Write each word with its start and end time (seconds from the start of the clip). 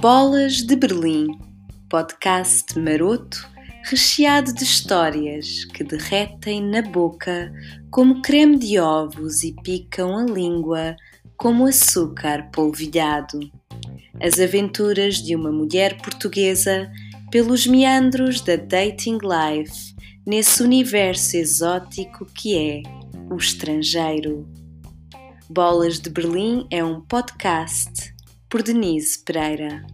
Bolas 0.00 0.62
de 0.62 0.76
Berlim, 0.76 1.26
podcast 1.88 2.78
maroto 2.78 3.48
recheado 3.88 4.52
de 4.52 4.64
histórias 4.64 5.64
que 5.64 5.84
derretem 5.84 6.60
na 6.60 6.82
boca 6.82 7.52
como 7.90 8.20
creme 8.20 8.58
de 8.58 8.80
ovos 8.80 9.44
e 9.44 9.54
picam 9.62 10.18
a 10.18 10.24
língua 10.24 10.96
como 11.36 11.66
açúcar 11.66 12.50
polvilhado. 12.50 13.38
As 14.20 14.40
aventuras 14.40 15.16
de 15.16 15.36
uma 15.36 15.52
mulher 15.52 16.00
portuguesa 16.02 16.90
pelos 17.30 17.66
meandros 17.66 18.40
da 18.40 18.56
dating 18.56 19.18
life 19.22 19.94
nesse 20.26 20.62
universo 20.62 21.36
exótico 21.36 22.26
que 22.26 22.56
é 22.58 22.82
o 23.30 23.36
estrangeiro. 23.36 24.55
Bolas 25.48 26.00
de 26.00 26.10
Berlim 26.10 26.66
é 26.72 26.82
um 26.82 27.00
podcast 27.00 28.12
por 28.50 28.64
Denise 28.64 29.22
Pereira. 29.22 29.86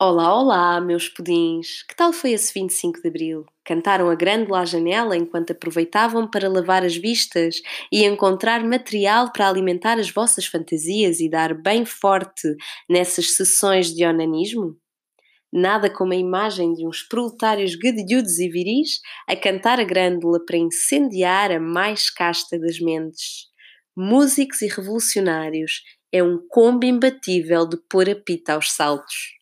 Olá, 0.00 0.34
olá, 0.34 0.80
meus 0.80 1.10
pudins! 1.10 1.82
Que 1.82 1.94
tal 1.94 2.10
foi 2.10 2.32
esse 2.32 2.54
25 2.54 3.02
de 3.02 3.08
Abril? 3.08 3.44
Cantaram 3.62 4.08
a 4.08 4.14
grande 4.14 4.50
lá 4.50 4.64
janela 4.64 5.14
enquanto 5.14 5.50
aproveitavam 5.50 6.26
para 6.26 6.48
lavar 6.48 6.82
as 6.82 6.96
vistas 6.96 7.60
e 7.92 8.02
encontrar 8.06 8.64
material 8.64 9.30
para 9.30 9.46
alimentar 9.46 9.98
as 9.98 10.10
vossas 10.10 10.46
fantasias 10.46 11.20
e 11.20 11.28
dar 11.28 11.52
bem 11.52 11.84
forte 11.84 12.56
nessas 12.88 13.32
sessões 13.32 13.94
de 13.94 14.06
onanismo? 14.06 14.74
Nada 15.52 15.88
como 15.88 16.12
a 16.12 16.16
imagem 16.16 16.74
de 16.74 16.86
uns 16.86 17.02
proletários 17.02 17.74
gadilhudos 17.74 18.38
e 18.38 18.48
viris 18.48 19.00
a 19.26 19.34
cantar 19.34 19.80
a 19.80 19.84
grândola 19.84 20.44
para 20.44 20.58
incendiar 20.58 21.50
a 21.50 21.58
mais 21.58 22.10
casta 22.10 22.58
das 22.58 22.78
mentes. 22.78 23.46
Músicos 23.96 24.60
e 24.62 24.68
revolucionários 24.68 25.82
é 26.12 26.22
um 26.22 26.38
combo 26.48 26.84
imbatível 26.84 27.66
de 27.66 27.78
pôr 27.88 28.08
a 28.10 28.14
pita 28.14 28.54
aos 28.54 28.72
saltos. 28.72 29.38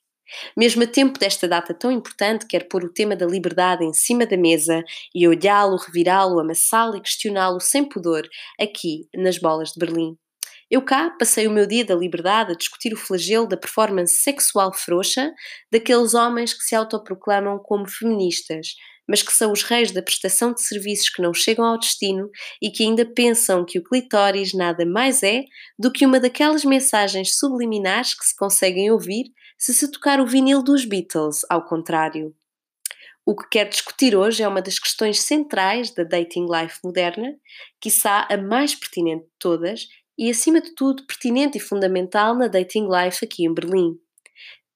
Mesmo 0.56 0.82
a 0.82 0.86
tempo 0.86 1.18
desta 1.18 1.46
data 1.46 1.72
tão 1.72 1.90
importante, 1.90 2.46
quer 2.46 2.68
pôr 2.68 2.84
o 2.84 2.92
tema 2.92 3.14
da 3.14 3.26
liberdade 3.26 3.84
em 3.84 3.92
cima 3.92 4.26
da 4.26 4.36
mesa 4.36 4.82
e 5.14 5.26
olhá-lo, 5.26 5.76
revirá-lo, 5.76 6.40
amassá-lo 6.40 6.96
e 6.96 7.00
questioná-lo 7.00 7.60
sem 7.60 7.88
pudor, 7.88 8.28
aqui 8.60 9.08
nas 9.14 9.38
bolas 9.38 9.70
de 9.70 9.78
Berlim. 9.78 10.16
Eu 10.68 10.82
cá 10.82 11.10
passei 11.10 11.46
o 11.46 11.50
meu 11.50 11.64
dia 11.64 11.84
da 11.84 11.94
liberdade 11.94 12.52
a 12.52 12.56
discutir 12.56 12.92
o 12.92 12.96
flagelo 12.96 13.46
da 13.46 13.56
performance 13.56 14.14
sexual 14.14 14.72
frouxa 14.74 15.32
daqueles 15.70 16.12
homens 16.12 16.52
que 16.52 16.64
se 16.64 16.74
autoproclamam 16.74 17.56
como 17.60 17.88
feministas, 17.88 18.74
mas 19.08 19.22
que 19.22 19.32
são 19.32 19.52
os 19.52 19.62
reis 19.62 19.92
da 19.92 20.02
prestação 20.02 20.52
de 20.52 20.60
serviços 20.60 21.08
que 21.08 21.22
não 21.22 21.32
chegam 21.32 21.64
ao 21.64 21.78
destino 21.78 22.28
e 22.60 22.68
que 22.68 22.82
ainda 22.82 23.06
pensam 23.06 23.64
que 23.64 23.78
o 23.78 23.84
clitóris 23.84 24.52
nada 24.52 24.84
mais 24.84 25.22
é 25.22 25.44
do 25.78 25.92
que 25.92 26.04
uma 26.04 26.18
daquelas 26.18 26.64
mensagens 26.64 27.36
subliminares 27.36 28.18
que 28.18 28.26
se 28.26 28.34
conseguem 28.34 28.90
ouvir 28.90 29.26
se 29.56 29.72
se 29.72 29.88
tocar 29.88 30.20
o 30.20 30.26
vinil 30.26 30.64
dos 30.64 30.84
Beatles, 30.84 31.46
ao 31.48 31.64
contrário. 31.64 32.34
O 33.24 33.36
que 33.36 33.48
quero 33.48 33.70
discutir 33.70 34.16
hoje 34.16 34.42
é 34.42 34.48
uma 34.48 34.62
das 34.62 34.78
questões 34.80 35.20
centrais 35.20 35.92
da 35.92 36.02
dating 36.02 36.46
life 36.50 36.78
moderna, 36.84 37.34
quiçá 37.80 38.26
a 38.28 38.36
mais 38.36 38.74
pertinente 38.74 39.24
de 39.24 39.32
todas 39.38 39.86
e, 40.18 40.30
acima 40.30 40.60
de 40.60 40.74
tudo, 40.74 41.06
pertinente 41.06 41.58
e 41.58 41.60
fundamental 41.60 42.34
na 42.34 42.48
dating 42.48 42.88
life 42.88 43.24
aqui 43.24 43.44
em 43.44 43.52
Berlim. 43.52 43.98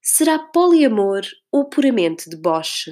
Será 0.01 0.39
poliamor 0.39 1.21
ou 1.51 1.69
puramente 1.69 2.29
deboche? 2.29 2.91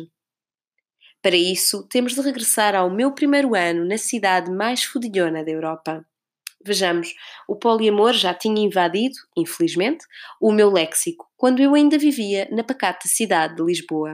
Para 1.21 1.35
isso, 1.35 1.87
temos 1.87 2.13
de 2.13 2.21
regressar 2.21 2.75
ao 2.75 2.89
meu 2.89 3.11
primeiro 3.11 3.55
ano 3.55 3.85
na 3.85 3.97
cidade 3.97 4.49
mais 4.51 4.83
fodilhona 4.83 5.43
da 5.43 5.51
Europa. 5.51 6.05
Vejamos, 6.65 7.13
o 7.47 7.55
poliamor 7.55 8.13
já 8.13 8.33
tinha 8.33 8.61
invadido, 8.61 9.15
infelizmente, 9.35 10.05
o 10.41 10.51
meu 10.51 10.69
léxico 10.71 11.29
quando 11.35 11.61
eu 11.61 11.73
ainda 11.73 11.97
vivia 11.97 12.47
na 12.51 12.63
pacata 12.63 13.07
cidade 13.07 13.55
de 13.55 13.63
Lisboa. 13.63 14.13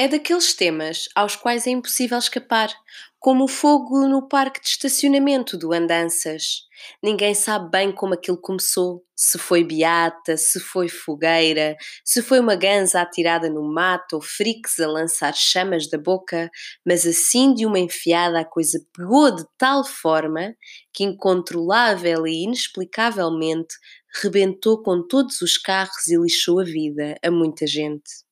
É 0.00 0.06
daqueles 0.06 0.54
temas 0.54 1.08
aos 1.12 1.34
quais 1.34 1.66
é 1.66 1.70
impossível 1.70 2.18
escapar, 2.18 2.72
como 3.18 3.42
o 3.42 3.48
fogo 3.48 4.06
no 4.06 4.28
parque 4.28 4.60
de 4.60 4.68
estacionamento 4.68 5.58
do 5.58 5.72
Andanças. 5.72 6.68
Ninguém 7.02 7.34
sabe 7.34 7.68
bem 7.68 7.90
como 7.90 8.14
aquilo 8.14 8.40
começou, 8.40 9.04
se 9.16 9.36
foi 9.38 9.64
beata, 9.64 10.36
se 10.36 10.60
foi 10.60 10.88
fogueira, 10.88 11.76
se 12.04 12.22
foi 12.22 12.38
uma 12.38 12.54
ganza 12.54 13.00
atirada 13.00 13.50
no 13.50 13.60
mato 13.74 14.12
ou 14.12 14.22
frix 14.22 14.78
a 14.78 14.86
lançar 14.86 15.34
chamas 15.34 15.90
da 15.90 15.98
boca, 15.98 16.48
mas 16.86 17.04
assim 17.04 17.52
de 17.52 17.66
uma 17.66 17.80
enfiada 17.80 18.38
a 18.38 18.44
coisa 18.44 18.78
pegou 18.96 19.34
de 19.34 19.44
tal 19.58 19.82
forma 19.84 20.54
que 20.94 21.02
incontrolável 21.02 22.24
e 22.24 22.44
inexplicavelmente 22.44 23.74
rebentou 24.22 24.80
com 24.80 25.04
todos 25.04 25.40
os 25.40 25.58
carros 25.58 26.06
e 26.06 26.16
lixou 26.16 26.60
a 26.60 26.64
vida 26.64 27.16
a 27.20 27.32
muita 27.32 27.66
gente. 27.66 28.27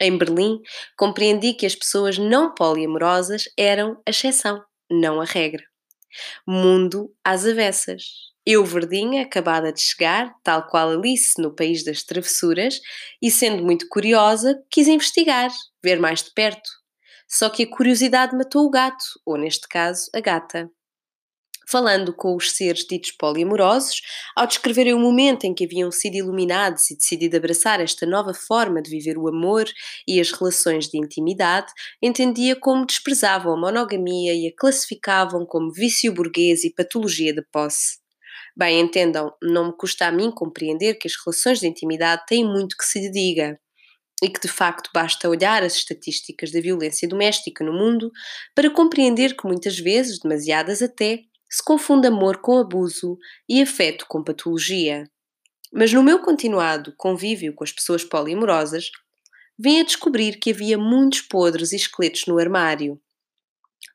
Em 0.00 0.16
Berlim, 0.16 0.60
compreendi 0.96 1.54
que 1.54 1.66
as 1.66 1.74
pessoas 1.74 2.18
não 2.18 2.54
poliamorosas 2.54 3.44
eram 3.56 4.00
a 4.06 4.10
exceção, 4.10 4.62
não 4.90 5.20
a 5.20 5.24
regra. 5.24 5.62
Mundo 6.46 7.12
às 7.24 7.46
avessas. 7.46 8.02
Eu, 8.44 8.64
verdinha, 8.64 9.22
acabada 9.22 9.72
de 9.72 9.80
chegar, 9.80 10.34
tal 10.42 10.66
qual 10.66 10.90
Alice 10.90 11.40
no 11.40 11.54
País 11.54 11.84
das 11.84 12.02
Travessuras, 12.02 12.80
e 13.22 13.30
sendo 13.30 13.62
muito 13.62 13.86
curiosa, 13.88 14.60
quis 14.68 14.88
investigar, 14.88 15.50
ver 15.82 16.00
mais 16.00 16.24
de 16.24 16.32
perto. 16.32 16.68
Só 17.28 17.48
que 17.48 17.62
a 17.62 17.70
curiosidade 17.70 18.36
matou 18.36 18.66
o 18.66 18.70
gato, 18.70 19.04
ou 19.24 19.38
neste 19.38 19.68
caso, 19.68 20.10
a 20.12 20.20
gata 20.20 20.68
falando 21.68 22.12
com 22.12 22.36
os 22.36 22.52
seres 22.52 22.84
ditos 22.84 23.12
poliamorosos, 23.12 24.00
ao 24.36 24.46
descreverem 24.46 24.94
o 24.94 24.98
momento 24.98 25.44
em 25.44 25.54
que 25.54 25.64
haviam 25.64 25.90
sido 25.90 26.16
iluminados 26.16 26.90
e 26.90 26.96
decidido 26.96 27.36
abraçar 27.36 27.80
esta 27.80 28.06
nova 28.06 28.34
forma 28.34 28.82
de 28.82 28.90
viver 28.90 29.18
o 29.18 29.28
amor 29.28 29.66
e 30.06 30.20
as 30.20 30.30
relações 30.30 30.88
de 30.88 30.98
intimidade, 30.98 31.72
entendia 32.02 32.56
como 32.56 32.86
desprezavam 32.86 33.54
a 33.54 33.60
monogamia 33.60 34.34
e 34.34 34.48
a 34.48 34.52
classificavam 34.56 35.46
como 35.46 35.72
vício 35.72 36.12
burguês 36.12 36.64
e 36.64 36.74
patologia 36.74 37.32
de 37.34 37.42
posse. 37.52 38.02
Bem, 38.56 38.80
entendam, 38.80 39.32
não 39.42 39.68
me 39.68 39.76
custa 39.76 40.06
a 40.06 40.12
mim 40.12 40.30
compreender 40.30 40.94
que 40.94 41.08
as 41.08 41.14
relações 41.24 41.58
de 41.60 41.66
intimidade 41.66 42.22
têm 42.26 42.44
muito 42.44 42.76
que 42.76 42.84
se 42.84 43.00
lhe 43.00 43.10
diga 43.10 43.58
e 44.22 44.28
que 44.28 44.40
de 44.40 44.48
facto 44.48 44.88
basta 44.94 45.28
olhar 45.28 45.64
as 45.64 45.74
estatísticas 45.74 46.52
da 46.52 46.60
violência 46.60 47.08
doméstica 47.08 47.64
no 47.64 47.72
mundo 47.72 48.10
para 48.54 48.70
compreender 48.70 49.34
que 49.36 49.46
muitas 49.46 49.78
vezes, 49.78 50.20
demasiadas 50.20 50.80
até, 50.80 51.24
se 51.52 51.62
confunde 51.62 52.06
amor 52.06 52.38
com 52.38 52.58
abuso 52.58 53.18
e 53.46 53.60
afeto 53.60 54.06
com 54.08 54.24
patologia. 54.24 55.06
Mas 55.70 55.92
no 55.92 56.02
meu 56.02 56.18
continuado 56.18 56.94
convívio 56.96 57.52
com 57.52 57.62
as 57.62 57.70
pessoas 57.70 58.02
poliamorosas, 58.02 58.90
vim 59.58 59.78
a 59.78 59.84
descobrir 59.84 60.38
que 60.38 60.50
havia 60.50 60.78
muitos 60.78 61.20
podres 61.20 61.72
e 61.72 61.76
esqueletos 61.76 62.24
no 62.26 62.38
armário. 62.38 62.98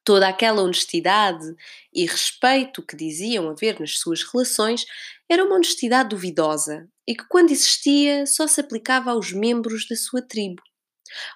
Toda 0.03 0.27
aquela 0.27 0.61
honestidade 0.61 1.55
e 1.91 2.05
respeito 2.05 2.83
que 2.83 2.95
diziam 2.95 3.49
haver 3.49 3.79
nas 3.79 3.97
suas 3.97 4.21
relações 4.21 4.85
era 5.27 5.43
uma 5.43 5.55
honestidade 5.55 6.09
duvidosa 6.09 6.87
e 7.07 7.15
que, 7.15 7.27
quando 7.27 7.51
existia, 7.51 8.27
só 8.27 8.45
se 8.45 8.61
aplicava 8.61 9.11
aos 9.11 9.33
membros 9.33 9.87
da 9.87 9.95
sua 9.95 10.21
tribo. 10.21 10.61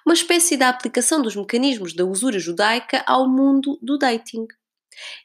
Uma 0.06 0.14
espécie 0.14 0.56
da 0.56 0.68
aplicação 0.68 1.20
dos 1.20 1.34
mecanismos 1.34 1.94
da 1.94 2.04
usura 2.04 2.38
judaica 2.38 3.02
ao 3.06 3.28
mundo 3.28 3.76
do 3.82 3.98
dating. 3.98 4.46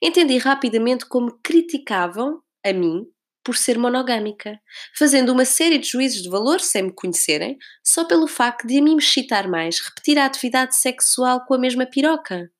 Entendi 0.01 0.37
rapidamente 0.37 1.05
como 1.05 1.39
criticavam 1.43 2.41
a 2.65 2.73
mim 2.73 3.05
por 3.43 3.55
ser 3.55 3.77
monogâmica, 3.77 4.59
fazendo 4.97 5.31
uma 5.31 5.45
série 5.45 5.77
de 5.77 5.87
juízos 5.87 6.21
de 6.21 6.29
valor 6.29 6.59
sem 6.59 6.83
me 6.83 6.91
conhecerem, 6.93 7.57
só 7.81 8.03
pelo 8.03 8.27
facto 8.27 8.67
de 8.67 8.77
a 8.77 8.81
mim 8.81 8.95
me 8.95 9.01
excitar 9.01 9.47
mais 9.47 9.79
repetir 9.79 10.17
a 10.17 10.25
atividade 10.25 10.75
sexual 10.75 11.45
com 11.45 11.53
a 11.53 11.57
mesma 11.57 11.85
piroca. 11.85 12.51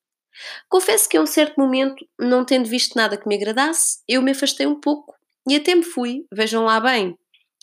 Confesso 0.70 1.10
que 1.10 1.18
a 1.18 1.22
um 1.22 1.26
certo 1.26 1.60
momento, 1.60 2.08
não 2.18 2.46
tendo 2.46 2.70
visto 2.70 2.96
nada 2.96 3.18
que 3.18 3.28
me 3.28 3.36
agradasse, 3.36 4.00
eu 4.08 4.22
me 4.22 4.32
afastei 4.32 4.66
um 4.66 4.80
pouco 4.80 5.14
e 5.50 5.56
até 5.58 5.76
me 5.76 5.84
fui, 5.84 6.26
vejam 6.32 6.64
lá 6.64 6.80
bem, 6.80 7.18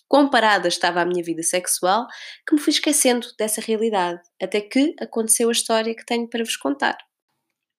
comparada 0.06 0.68
estava 0.68 1.00
a 1.00 1.06
minha 1.06 1.24
vida 1.24 1.42
sexual, 1.42 2.06
que 2.46 2.54
me 2.54 2.60
fui 2.60 2.72
esquecendo 2.72 3.26
dessa 3.38 3.60
realidade, 3.60 4.20
até 4.42 4.60
que 4.60 4.94
aconteceu 5.00 5.48
a 5.48 5.52
história 5.52 5.94
que 5.94 6.04
tenho 6.04 6.28
para 6.28 6.44
vos 6.44 6.56
contar. 6.56 6.96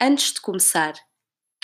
Antes 0.01 0.33
de 0.33 0.41
começar, 0.41 0.93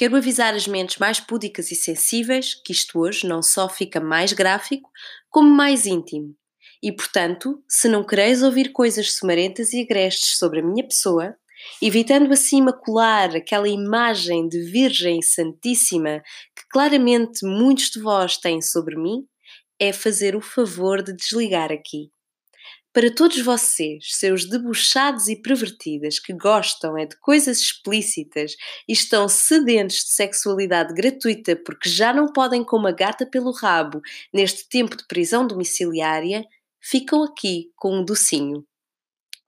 Quero 0.02 0.16
avisar 0.16 0.56
as 0.56 0.66
mentes 0.66 0.98
mais 0.98 1.20
púdicas 1.20 1.70
e 1.70 1.76
sensíveis 1.76 2.56
que 2.56 2.72
isto 2.72 2.98
hoje 2.98 3.28
não 3.28 3.44
só 3.44 3.70
fica 3.70 4.00
mais 4.00 4.34
gráfico, 4.34 4.90
como 5.30 5.48
mais 5.48 5.86
íntimo. 5.86 6.36
E, 6.82 6.92
portanto, 6.92 7.64
se 7.70 7.88
não 7.88 8.04
quereis 8.04 8.42
ouvir 8.42 8.72
coisas 8.72 9.14
sumarentas 9.14 9.74
e 9.74 9.82
agrestes 9.82 10.40
sobre 10.40 10.60
a 10.60 10.64
minha 10.64 10.84
pessoa, 10.84 11.36
evitando 11.80 12.34
assim 12.34 12.64
macular 12.64 13.36
aquela 13.36 13.70
imagem 13.70 14.50
de 14.50 14.64
Virgem 14.72 15.22
Santíssima 15.22 16.24
que 16.56 16.64
claramente 16.72 17.46
muitos 17.46 17.92
de 17.92 18.02
vós 18.02 18.38
têm 18.38 18.60
sobre 18.60 18.96
mim, 18.96 19.28
é 19.80 19.94
fazer 19.94 20.36
o 20.36 20.42
favor 20.42 21.04
de 21.04 21.16
desligar 21.16 21.72
aqui. 21.72 22.10
Para 22.94 23.10
todos 23.10 23.40
vocês, 23.40 24.18
seus 24.18 24.44
debochados 24.44 25.30
e 25.30 25.42
pervertidas 25.42 26.20
que 26.20 26.34
gostam 26.34 26.98
é 26.98 27.06
de 27.06 27.18
coisas 27.22 27.62
explícitas 27.62 28.58
e 28.86 28.92
estão 28.92 29.30
sedentos 29.30 29.96
de 29.96 30.10
sexualidade 30.10 30.94
gratuita 30.94 31.56
porque 31.56 31.88
já 31.88 32.12
não 32.12 32.34
podem 32.34 32.66
com 32.66 32.76
uma 32.76 32.92
gata 32.92 33.26
pelo 33.26 33.54
rabo 33.54 34.02
neste 34.34 34.68
tempo 34.68 34.98
de 34.98 35.08
prisão 35.08 35.48
domiciliária, 35.48 36.46
ficam 36.82 37.24
aqui 37.24 37.72
com 37.78 37.98
um 37.98 38.04
docinho. 38.04 38.66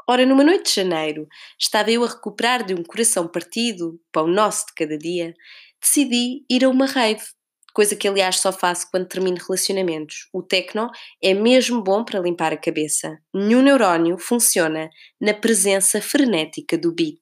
Ora, 0.08 0.26
numa 0.26 0.44
noite 0.44 0.70
de 0.70 0.76
janeiro, 0.76 1.28
estava 1.60 1.92
eu 1.92 2.06
a 2.06 2.08
recuperar 2.08 2.66
de 2.66 2.74
um 2.74 2.82
coração 2.82 3.28
partido, 3.28 4.00
pão 4.10 4.26
nosso 4.26 4.68
de 4.68 4.74
cada 4.74 4.98
dia, 4.98 5.34
decidi 5.82 6.46
ir 6.50 6.64
a 6.64 6.70
uma 6.70 6.86
rave 6.86 7.26
coisa 7.74 7.96
que 7.96 8.08
aliás 8.08 8.40
só 8.40 8.52
faço 8.52 8.88
quando 8.90 9.08
termino 9.08 9.38
relacionamentos. 9.38 10.30
O 10.32 10.44
techno 10.44 10.90
é 11.22 11.34
mesmo 11.34 11.82
bom 11.82 12.06
para 12.06 12.20
limpar 12.20 12.54
a 12.54 12.58
cabeça. 12.58 13.18
Nenhum 13.34 13.62
neurónio 13.62 14.18
funciona 14.18 14.90
na 15.20 15.34
presença 15.34 16.02
frenética 16.02 16.78
do 16.78 16.94
beat. 16.94 17.22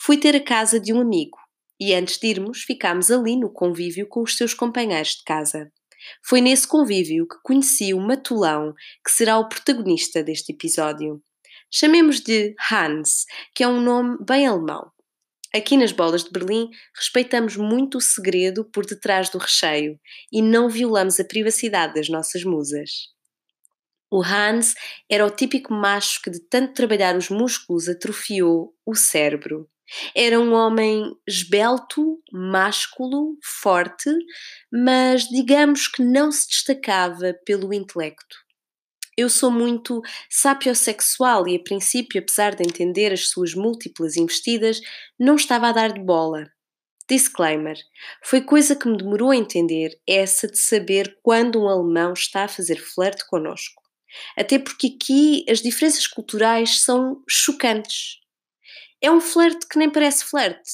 Fui 0.00 0.16
ter 0.16 0.36
a 0.36 0.40
casa 0.40 0.78
de 0.78 0.92
um 0.92 1.00
amigo 1.00 1.36
e 1.80 1.92
antes 1.92 2.18
de 2.18 2.28
irmos 2.28 2.62
ficámos 2.62 3.10
ali 3.10 3.36
no 3.36 3.52
convívio 3.52 4.06
com 4.08 4.22
os 4.22 4.36
seus 4.36 4.54
companheiros 4.54 5.16
de 5.16 5.24
casa. 5.24 5.70
Foi 6.24 6.40
nesse 6.40 6.66
convívio 6.66 7.26
que 7.26 7.36
conheci 7.42 7.92
o 7.92 8.00
Matulão, 8.00 8.72
que 9.04 9.10
será 9.10 9.38
o 9.38 9.48
protagonista 9.48 10.22
deste 10.22 10.52
episódio. 10.52 11.20
Chamemos 11.70 12.20
de 12.20 12.54
Hans, 12.70 13.26
que 13.54 13.62
é 13.62 13.68
um 13.68 13.80
nome 13.80 14.16
bem 14.24 14.46
alemão. 14.46 14.90
Aqui 15.54 15.78
nas 15.78 15.92
bolas 15.92 16.24
de 16.24 16.30
Berlim, 16.30 16.68
respeitamos 16.94 17.56
muito 17.56 17.98
o 17.98 18.00
segredo 18.02 18.64
por 18.66 18.84
detrás 18.84 19.30
do 19.30 19.38
recheio 19.38 19.98
e 20.30 20.42
não 20.42 20.68
violamos 20.68 21.18
a 21.18 21.24
privacidade 21.24 21.94
das 21.94 22.08
nossas 22.08 22.44
musas. 22.44 23.08
O 24.10 24.22
Hans 24.22 24.74
era 25.08 25.24
o 25.24 25.30
típico 25.30 25.72
macho 25.72 26.20
que, 26.22 26.30
de 26.30 26.40
tanto 26.40 26.74
trabalhar 26.74 27.16
os 27.16 27.30
músculos, 27.30 27.88
atrofiou 27.88 28.74
o 28.84 28.94
cérebro. 28.94 29.68
Era 30.14 30.38
um 30.38 30.52
homem 30.52 31.14
esbelto, 31.26 32.18
másculo, 32.30 33.38
forte, 33.42 34.10
mas 34.70 35.24
digamos 35.28 35.88
que 35.88 36.02
não 36.02 36.30
se 36.30 36.46
destacava 36.46 37.34
pelo 37.46 37.72
intelecto. 37.72 38.36
Eu 39.18 39.28
sou 39.28 39.50
muito 39.50 40.00
sapiosexual 40.30 41.48
e, 41.48 41.56
a 41.56 41.58
princípio, 41.60 42.20
apesar 42.20 42.54
de 42.54 42.62
entender 42.62 43.12
as 43.12 43.30
suas 43.30 43.52
múltiplas 43.52 44.16
investidas, 44.16 44.80
não 45.18 45.34
estava 45.34 45.66
a 45.66 45.72
dar 45.72 45.92
de 45.92 46.00
bola. 46.00 46.48
Disclaimer: 47.10 47.76
foi 48.22 48.40
coisa 48.40 48.76
que 48.76 48.86
me 48.86 48.96
demorou 48.96 49.32
a 49.32 49.36
entender 49.36 50.00
essa 50.08 50.46
de 50.46 50.56
saber 50.56 51.18
quando 51.20 51.60
um 51.60 51.68
alemão 51.68 52.12
está 52.12 52.44
a 52.44 52.48
fazer 52.48 52.76
flerte 52.76 53.26
connosco. 53.26 53.82
Até 54.36 54.56
porque 54.56 54.96
aqui 54.96 55.44
as 55.50 55.60
diferenças 55.60 56.06
culturais 56.06 56.80
são 56.80 57.20
chocantes. 57.28 58.20
É 59.02 59.10
um 59.10 59.20
flerte 59.20 59.66
que 59.66 59.80
nem 59.80 59.90
parece 59.90 60.26
flerte. 60.26 60.70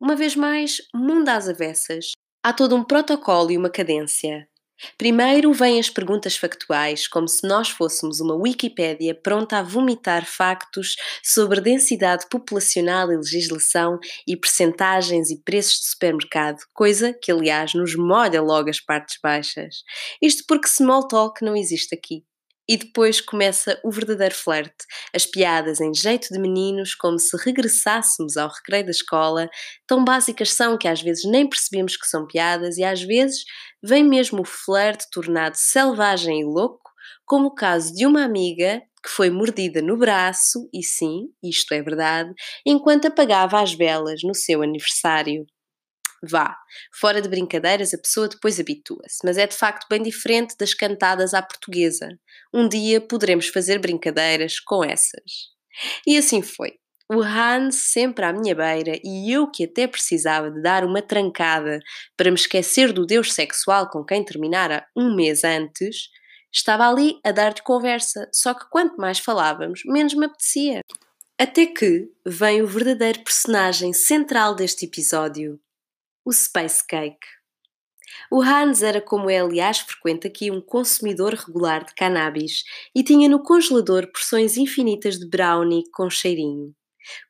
Uma 0.00 0.16
vez 0.16 0.34
mais, 0.34 0.78
mundo 0.94 1.28
às 1.28 1.46
avessas. 1.46 2.12
Há 2.42 2.54
todo 2.54 2.74
um 2.74 2.82
protocolo 2.82 3.50
e 3.50 3.58
uma 3.58 3.68
cadência. 3.68 4.48
Primeiro 4.96 5.52
vêm 5.52 5.78
as 5.78 5.90
perguntas 5.90 6.36
factuais, 6.36 7.06
como 7.06 7.28
se 7.28 7.46
nós 7.46 7.70
fôssemos 7.70 8.20
uma 8.20 8.34
Wikipédia 8.34 9.14
pronta 9.14 9.58
a 9.58 9.62
vomitar 9.62 10.24
factos 10.26 10.96
sobre 11.22 11.60
densidade 11.60 12.26
populacional 12.30 13.12
e 13.12 13.16
legislação 13.16 13.98
e 14.26 14.36
percentagens 14.36 15.30
e 15.30 15.42
preços 15.42 15.80
de 15.80 15.90
supermercado, 15.90 16.58
coisa 16.72 17.12
que, 17.12 17.32
aliás, 17.32 17.74
nos 17.74 17.94
molha 17.94 18.40
logo 18.40 18.70
as 18.70 18.80
partes 18.80 19.18
baixas. 19.22 19.82
Isto 20.22 20.44
porque 20.46 20.68
small 20.68 21.06
talk 21.06 21.44
não 21.44 21.56
existe 21.56 21.94
aqui. 21.94 22.24
E 22.68 22.76
depois 22.76 23.20
começa 23.20 23.80
o 23.84 23.90
verdadeiro 23.90 24.34
flerte, 24.34 24.84
as 25.14 25.26
piadas 25.26 25.80
em 25.80 25.92
jeito 25.92 26.28
de 26.32 26.38
meninos, 26.38 26.94
como 26.94 27.18
se 27.18 27.36
regressássemos 27.36 28.36
ao 28.36 28.48
recreio 28.48 28.84
da 28.84 28.90
escola, 28.92 29.48
tão 29.86 30.04
básicas 30.04 30.52
são 30.52 30.78
que 30.78 30.86
às 30.86 31.02
vezes 31.02 31.24
nem 31.24 31.48
percebemos 31.48 31.96
que 31.96 32.06
são 32.06 32.26
piadas 32.26 32.78
e 32.78 32.84
às 32.84 33.02
vezes 33.02 33.44
vem 33.82 34.04
mesmo 34.04 34.42
o 34.42 34.46
flerte 34.46 35.06
tornado 35.10 35.56
selvagem 35.56 36.40
e 36.40 36.44
louco, 36.44 36.90
como 37.26 37.48
o 37.48 37.54
caso 37.54 37.92
de 37.94 38.06
uma 38.06 38.24
amiga 38.24 38.82
que 39.02 39.10
foi 39.10 39.30
mordida 39.30 39.80
no 39.80 39.96
braço, 39.96 40.68
e 40.74 40.82
sim, 40.82 41.28
isto 41.42 41.72
é 41.72 41.82
verdade, 41.82 42.32
enquanto 42.66 43.06
apagava 43.06 43.60
as 43.60 43.72
velas 43.72 44.20
no 44.22 44.34
seu 44.34 44.62
aniversário. 44.62 45.46
Vá, 46.22 46.56
fora 46.92 47.22
de 47.22 47.28
brincadeiras, 47.28 47.94
a 47.94 47.98
pessoa 47.98 48.28
depois 48.28 48.60
habitua-se, 48.60 49.18
mas 49.24 49.38
é 49.38 49.46
de 49.46 49.56
facto 49.56 49.86
bem 49.88 50.02
diferente 50.02 50.54
das 50.58 50.74
cantadas 50.74 51.32
à 51.32 51.40
portuguesa. 51.40 52.08
Um 52.52 52.68
dia 52.68 53.00
poderemos 53.00 53.48
fazer 53.48 53.78
brincadeiras 53.78 54.60
com 54.60 54.84
essas. 54.84 55.50
E 56.06 56.18
assim 56.18 56.42
foi. 56.42 56.74
O 57.12 57.22
Hans 57.22 57.74
sempre 57.90 58.24
à 58.24 58.32
minha 58.32 58.54
beira 58.54 59.00
e 59.02 59.32
eu 59.32 59.50
que 59.50 59.64
até 59.64 59.86
precisava 59.86 60.50
de 60.50 60.62
dar 60.62 60.84
uma 60.84 61.02
trancada 61.02 61.80
para 62.16 62.30
me 62.30 62.36
esquecer 62.36 62.92
do 62.92 63.04
deus 63.04 63.32
sexual 63.32 63.88
com 63.88 64.04
quem 64.04 64.24
terminara 64.24 64.86
um 64.96 65.16
mês 65.16 65.42
antes, 65.42 66.08
estava 66.52 66.88
ali 66.88 67.18
a 67.24 67.32
dar-lhe 67.32 67.62
conversa, 67.62 68.28
só 68.32 68.54
que 68.54 68.68
quanto 68.70 68.96
mais 68.96 69.18
falávamos, 69.18 69.82
menos 69.86 70.14
me 70.14 70.26
apetecia. 70.26 70.82
Até 71.38 71.66
que 71.66 72.08
vem 72.24 72.62
o 72.62 72.66
verdadeiro 72.66 73.24
personagem 73.24 73.92
central 73.92 74.54
deste 74.54 74.84
episódio, 74.84 75.58
o 76.24 76.32
Space 76.32 76.86
Cake. 76.86 77.26
O 78.30 78.42
Hans 78.42 78.82
era, 78.82 79.00
como 79.00 79.30
é 79.30 79.40
aliás 79.40 79.78
frequente 79.78 80.26
aqui, 80.26 80.50
um 80.50 80.60
consumidor 80.60 81.34
regular 81.34 81.84
de 81.84 81.94
cannabis 81.94 82.62
e 82.94 83.02
tinha 83.02 83.28
no 83.28 83.42
congelador 83.42 84.10
porções 84.12 84.56
infinitas 84.56 85.18
de 85.18 85.28
brownie 85.28 85.84
com 85.92 86.10
cheirinho. 86.10 86.74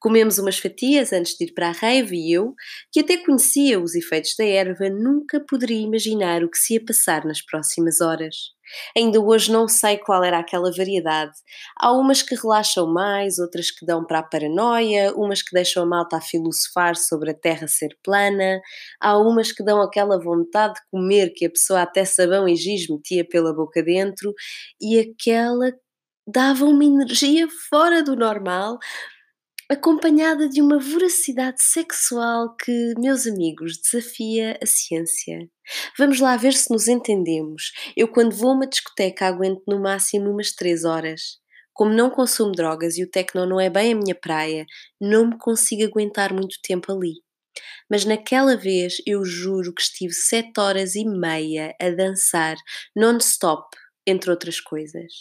Comemos 0.01 0.39
umas 0.39 0.59
fatias 0.59 1.13
antes 1.13 1.37
de 1.37 1.45
ir 1.45 1.55
para 1.55 1.69
a 1.69 1.73
rave 1.73 2.17
e 2.17 2.33
eu, 2.33 2.55
que 2.93 3.01
até 3.01 3.17
conhecia 3.17 3.79
os 3.79 3.95
efeitos 3.95 4.35
da 4.37 4.45
erva, 4.45 4.91
nunca 4.91 5.41
poderia 5.41 5.81
imaginar 5.81 6.43
o 6.43 6.51
que 6.51 6.59
se 6.59 6.75
ia 6.75 6.85
passar 6.85 7.25
nas 7.25 7.41
próximas 7.41 8.01
horas. 8.01 8.35
Ainda 8.97 9.21
hoje 9.21 9.51
não 9.53 9.69
sei 9.69 9.99
qual 9.99 10.23
era 10.25 10.39
aquela 10.39 10.71
variedade. 10.73 11.33
Há 11.79 11.93
umas 11.93 12.23
que 12.23 12.35
relaxam 12.35 12.93
mais, 12.93 13.39
outras 13.39 13.71
que 13.71 13.85
dão 13.87 14.05
para 14.05 14.21
a 14.21 14.23
paranoia, 14.23 15.13
umas 15.15 15.43
que 15.43 15.53
deixam 15.53 15.83
a 15.83 15.87
malta 15.87 16.17
a 16.17 16.21
filosofar 16.21 16.97
sobre 16.97 17.31
a 17.31 17.35
terra 17.35 17.67
ser 17.69 17.97
plana, 18.03 18.61
há 19.01 19.19
umas 19.19 19.53
que 19.53 19.63
dão 19.65 19.81
aquela 19.81 20.19
vontade 20.21 20.75
de 20.75 20.81
comer 20.91 21.31
que 21.35 21.47
a 21.47 21.51
pessoa 21.51 21.83
até 21.83 22.05
sabão 22.05 22.49
e 22.49 22.57
giz 22.57 22.89
metia 22.89 23.27
pela 23.27 23.55
boca 23.55 23.83
dentro, 23.83 24.33
e 24.81 24.99
aquela 24.99 25.73
dava 26.27 26.65
uma 26.65 26.85
energia 26.85 27.49
fora 27.69 28.03
do 28.03 28.15
normal, 28.17 28.79
acompanhada 29.71 30.49
de 30.49 30.61
uma 30.61 30.81
voracidade 30.81 31.63
sexual 31.63 32.57
que, 32.57 32.93
meus 32.99 33.25
amigos, 33.25 33.79
desafia 33.81 34.59
a 34.61 34.67
ciência. 34.67 35.49
Vamos 35.97 36.19
lá 36.19 36.37
ver 36.37 36.55
se 36.55 36.73
nos 36.73 36.89
entendemos. 36.89 37.71
Eu, 37.97 38.09
quando 38.09 38.35
vou 38.35 38.51
a 38.51 38.55
uma 38.55 38.67
discoteca, 38.67 39.29
aguento 39.29 39.63
no 39.69 39.81
máximo 39.81 40.29
umas 40.29 40.51
três 40.51 40.85
horas. 40.85 41.39
Como 41.73 41.95
não 41.95 42.11
consumo 42.11 42.51
drogas 42.51 42.99
e 42.99 43.05
o 43.05 43.09
techno 43.09 43.47
não 43.47 43.61
é 43.61 43.71
bem 43.71 43.93
a 43.93 43.97
minha 43.97 44.15
praia, 44.15 44.67
não 45.01 45.29
me 45.29 45.39
consigo 45.39 45.85
aguentar 45.85 46.33
muito 46.33 46.57
tempo 46.65 46.91
ali. 46.91 47.15
Mas 47.89 48.05
naquela 48.05 48.57
vez 48.57 48.97
eu 49.07 49.25
juro 49.25 49.73
que 49.73 49.83
estive 49.83 50.13
sete 50.13 50.59
horas 50.59 50.97
e 50.97 51.05
meia 51.05 51.77
a 51.81 51.91
dançar 51.91 52.57
non-stop, 52.97 53.69
entre 54.05 54.33
outras 54.33 54.61
coisas. 54.61 55.13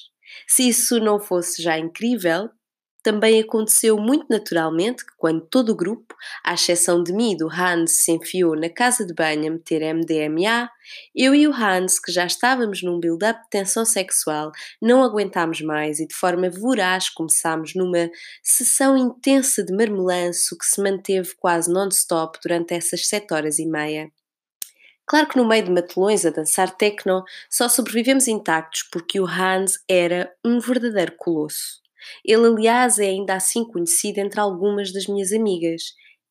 Se 0.47 0.67
isso 0.67 0.99
não 0.99 1.19
fosse 1.19 1.61
já 1.61 1.77
incrível, 1.77 2.49
também 3.01 3.39
aconteceu 3.39 3.97
muito 3.97 4.25
naturalmente 4.29 5.05
que, 5.05 5.13
quando 5.17 5.41
todo 5.41 5.69
o 5.69 5.75
grupo, 5.75 6.15
à 6.43 6.53
exceção 6.53 7.01
de 7.03 7.13
mim 7.13 7.33
e 7.33 7.37
do 7.37 7.49
Hans, 7.49 8.03
se 8.03 8.11
enfiou 8.11 8.55
na 8.55 8.69
casa 8.69 9.05
de 9.05 9.13
banho 9.13 9.47
a 9.47 9.51
meter 9.51 9.81
MDMA, 9.93 10.69
eu 11.15 11.33
e 11.33 11.47
o 11.47 11.53
Hans, 11.53 11.99
que 11.99 12.11
já 12.11 12.25
estávamos 12.25 12.83
num 12.83 12.99
build-up 12.99 13.41
de 13.43 13.49
tensão 13.49 13.85
sexual, 13.85 14.51
não 14.81 15.03
aguentámos 15.03 15.61
mais 15.61 15.99
e, 15.99 16.07
de 16.07 16.13
forma 16.13 16.49
voraz, 16.49 17.09
começámos 17.09 17.73
numa 17.75 18.09
sessão 18.43 18.97
intensa 18.97 19.63
de 19.63 19.73
marmelanço 19.73 20.57
que 20.57 20.65
se 20.65 20.81
manteve 20.81 21.33
quase 21.37 21.71
non-stop 21.71 22.39
durante 22.43 22.73
essas 22.73 23.07
sete 23.07 23.33
horas 23.33 23.59
e 23.59 23.65
meia. 23.65 24.11
Claro 25.09 25.27
que 25.27 25.37
no 25.37 25.47
meio 25.47 25.63
de 25.63 25.71
matelões 25.71 26.23
a 26.23 26.29
dançar 26.29 26.69
techno 26.77 27.23
só 27.49 27.67
sobrevivemos 27.67 28.27
intactos 28.27 28.83
porque 28.91 29.19
o 29.19 29.25
Hans 29.25 29.79
era 29.89 30.31
um 30.45 30.59
verdadeiro 30.59 31.13
colosso. 31.17 31.88
Ele, 32.23 32.47
aliás, 32.47 32.99
é 32.99 33.07
ainda 33.07 33.35
assim 33.35 33.63
conhecido 33.63 34.19
entre 34.19 34.39
algumas 34.39 34.91
das 34.91 35.07
minhas 35.07 35.31
amigas, 35.31 35.81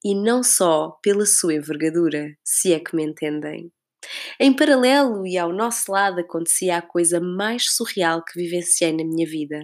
e 0.04 0.14
não 0.14 0.42
só 0.42 0.96
pela 1.02 1.26
sua 1.26 1.54
envergadura, 1.54 2.36
se 2.44 2.72
é 2.72 2.78
que 2.78 2.94
me 2.94 3.04
entendem. 3.04 3.70
Em 4.38 4.54
paralelo 4.54 5.26
e 5.26 5.36
ao 5.36 5.52
nosso 5.52 5.90
lado 5.90 6.20
acontecia 6.20 6.78
a 6.78 6.82
coisa 6.82 7.20
mais 7.20 7.64
surreal 7.74 8.24
que 8.24 8.40
vivenciei 8.40 8.92
na 8.92 9.04
minha 9.04 9.26
vida. 9.26 9.60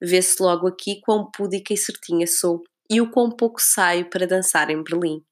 Vê-se 0.00 0.42
logo 0.42 0.68
aqui 0.68 1.00
quão 1.00 1.30
púdica 1.30 1.72
e 1.72 1.76
certinha 1.76 2.26
sou 2.26 2.62
e 2.90 3.00
o 3.00 3.10
quão 3.10 3.30
pouco 3.30 3.60
saio 3.60 4.08
para 4.08 4.26
dançar 4.26 4.70
em 4.70 4.82
Berlim. 4.82 5.22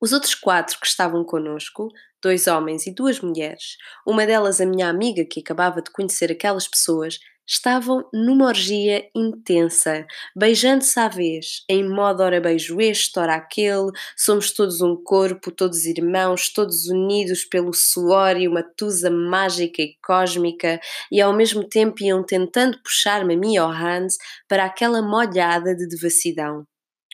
Os 0.00 0.12
outros 0.12 0.34
quatro 0.34 0.78
que 0.78 0.86
estavam 0.86 1.24
conosco, 1.24 1.88
dois 2.22 2.46
homens 2.46 2.86
e 2.86 2.94
duas 2.94 3.20
mulheres, 3.20 3.76
uma 4.06 4.26
delas 4.26 4.60
a 4.60 4.66
minha 4.66 4.88
amiga 4.88 5.24
que 5.24 5.40
acabava 5.40 5.82
de 5.82 5.90
conhecer 5.90 6.30
aquelas 6.30 6.68
pessoas, 6.68 7.18
estavam 7.48 8.06
numa 8.12 8.46
orgia 8.46 9.08
intensa, 9.14 10.06
beijando-se 10.36 11.00
à 11.00 11.08
vez, 11.08 11.64
em 11.68 11.88
modo 11.88 12.22
ora 12.22 12.40
beijo 12.40 12.78
este, 12.80 13.18
ora 13.18 13.36
aquele, 13.36 13.90
somos 14.16 14.52
todos 14.52 14.82
um 14.82 14.94
corpo, 15.02 15.50
todos 15.50 15.86
irmãos, 15.86 16.52
todos 16.52 16.86
unidos 16.86 17.44
pelo 17.46 17.72
suor 17.72 18.36
e 18.36 18.46
uma 18.46 18.62
tusa 18.62 19.10
mágica 19.10 19.80
e 19.80 19.96
cósmica, 20.04 20.78
e 21.10 21.20
ao 21.20 21.32
mesmo 21.32 21.66
tempo 21.66 22.02
iam 22.02 22.22
tentando 22.22 22.78
puxar-me 22.82 23.34
a 23.34 23.38
mim 23.38 23.56
ao 23.56 23.70
Hans 23.70 24.16
para 24.46 24.64
aquela 24.66 25.00
molhada 25.00 25.74
de 25.74 25.88
devassidão 25.88 26.66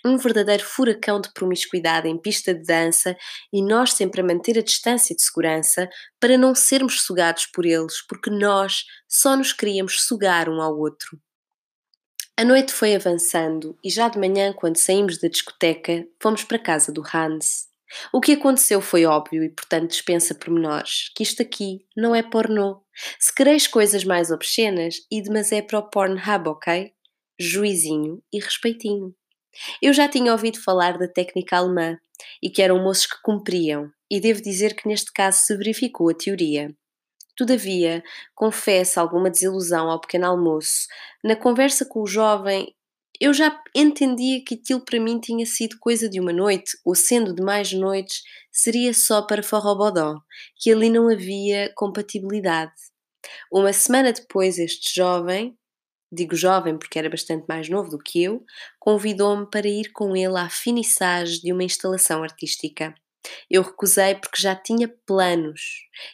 um 0.04 0.16
verdadeiro 0.16 0.64
furacão 0.64 1.20
de 1.20 1.32
promiscuidade 1.32 2.08
em 2.08 2.18
pista 2.18 2.54
de 2.54 2.62
dança 2.62 3.16
e 3.52 3.62
nós 3.62 3.92
sempre 3.92 4.20
a 4.20 4.24
manter 4.24 4.58
a 4.58 4.62
distância 4.62 5.16
de 5.16 5.22
segurança 5.22 5.88
para 6.20 6.36
não 6.36 6.54
sermos 6.54 7.02
sugados 7.02 7.46
por 7.46 7.64
eles, 7.64 8.04
porque 8.06 8.30
nós 8.30 8.84
só 9.08 9.36
nos 9.36 9.52
queríamos 9.52 10.02
sugar 10.02 10.48
um 10.48 10.60
ao 10.60 10.78
outro. 10.78 11.18
A 12.36 12.44
noite 12.44 12.72
foi 12.72 12.94
avançando 12.94 13.78
e 13.82 13.88
já 13.88 14.08
de 14.08 14.18
manhã, 14.18 14.52
quando 14.52 14.76
saímos 14.76 15.18
da 15.18 15.28
discoteca, 15.28 16.04
fomos 16.20 16.42
para 16.42 16.56
a 16.56 16.62
casa 16.62 16.92
do 16.92 17.02
Hans. 17.02 17.68
O 18.12 18.20
que 18.20 18.32
aconteceu 18.32 18.80
foi 18.80 19.04
óbvio 19.04 19.44
e, 19.44 19.48
portanto, 19.48 19.90
dispensa 19.90 20.34
pormenores, 20.34 21.10
que 21.14 21.22
isto 21.22 21.40
aqui 21.42 21.86
não 21.96 22.12
é 22.12 22.22
pornô. 22.22 22.82
Se 23.20 23.32
quereis 23.32 23.68
coisas 23.68 24.04
mais 24.04 24.32
obscenas, 24.32 24.96
ide 25.10 25.30
mas 25.30 25.52
é 25.52 25.62
para 25.62 25.78
o 25.78 25.88
Pornhub, 25.88 26.48
ok? 26.48 26.92
Juizinho 27.38 28.20
e 28.32 28.40
respeitinho. 28.40 29.14
Eu 29.80 29.92
já 29.92 30.08
tinha 30.08 30.32
ouvido 30.32 30.62
falar 30.62 30.98
da 30.98 31.08
técnica 31.08 31.56
alemã 31.56 31.98
e 32.42 32.50
que 32.50 32.62
eram 32.62 32.82
moços 32.82 33.06
que 33.06 33.20
cumpriam, 33.22 33.90
e 34.10 34.20
devo 34.20 34.42
dizer 34.42 34.74
que 34.74 34.88
neste 34.88 35.12
caso 35.12 35.38
se 35.38 35.56
verificou 35.56 36.08
a 36.10 36.14
teoria. 36.14 36.74
Todavia, 37.36 38.02
confesso 38.34 39.00
alguma 39.00 39.28
desilusão 39.28 39.90
ao 39.90 40.00
pequeno 40.00 40.26
almoço. 40.26 40.86
Na 41.22 41.34
conversa 41.34 41.84
com 41.84 42.00
o 42.02 42.06
jovem, 42.06 42.72
eu 43.20 43.32
já 43.32 43.60
entendia 43.74 44.42
que 44.44 44.54
aquilo 44.54 44.84
para 44.84 45.00
mim 45.00 45.20
tinha 45.20 45.46
sido 45.46 45.76
coisa 45.80 46.08
de 46.08 46.20
uma 46.20 46.32
noite, 46.32 46.76
ou 46.84 46.94
sendo 46.94 47.34
de 47.34 47.42
mais 47.42 47.72
noites, 47.72 48.22
seria 48.52 48.92
só 48.92 49.22
para 49.22 49.42
forrobodó, 49.42 50.20
que 50.56 50.70
ali 50.72 50.90
não 50.90 51.08
havia 51.08 51.72
compatibilidade. 51.74 52.72
Uma 53.52 53.72
semana 53.72 54.12
depois, 54.12 54.58
este 54.58 54.94
jovem, 54.94 55.56
digo 56.14 56.36
jovem 56.36 56.78
porque 56.78 56.98
era 56.98 57.10
bastante 57.10 57.44
mais 57.48 57.68
novo 57.68 57.90
do 57.90 57.98
que 57.98 58.22
eu, 58.22 58.44
convidou-me 58.78 59.46
para 59.50 59.68
ir 59.68 59.90
com 59.92 60.16
ele 60.16 60.38
à 60.38 60.48
finissage 60.48 61.40
de 61.40 61.52
uma 61.52 61.64
instalação 61.64 62.22
artística. 62.22 62.94
Eu 63.50 63.62
recusei 63.62 64.14
porque 64.14 64.40
já 64.40 64.54
tinha 64.54 64.92
planos 65.06 65.60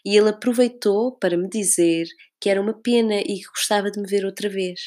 e 0.04 0.16
ele 0.16 0.28
aproveitou 0.28 1.16
para 1.18 1.36
me 1.36 1.48
dizer 1.48 2.06
que 2.40 2.48
era 2.48 2.60
uma 2.60 2.72
pena 2.72 3.20
e 3.20 3.40
que 3.40 3.48
gostava 3.54 3.90
de 3.90 4.00
me 4.00 4.08
ver 4.08 4.24
outra 4.24 4.48
vez. 4.48 4.80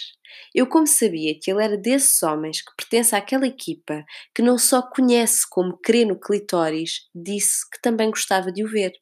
Eu, 0.53 0.67
como 0.67 0.87
sabia 0.87 1.37
que 1.39 1.51
ele 1.51 1.63
era 1.63 1.77
desses 1.77 2.23
homens 2.23 2.61
que 2.61 2.71
pertence 2.75 3.15
àquela 3.15 3.45
equipa 3.45 4.03
que 4.33 4.41
não 4.41 4.57
só 4.57 4.81
conhece 4.81 5.47
como 5.49 5.77
crê 5.77 6.05
no 6.05 6.19
clitóris, 6.19 7.01
disse 7.13 7.69
que 7.69 7.79
também 7.81 8.09
gostava 8.09 8.51
de 8.51 8.63
o 8.63 8.67
ver. 8.67 8.93